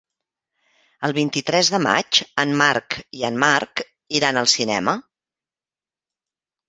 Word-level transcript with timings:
El 1.07 1.13
vint-i-tres 1.17 1.69
de 1.75 1.81
maig 1.83 2.21
en 2.45 2.55
Marc 2.63 2.97
i 3.21 3.29
en 3.29 3.39
Marc 3.47 3.87
iran 4.21 4.41
al 4.43 4.51
cinema. 4.59 4.97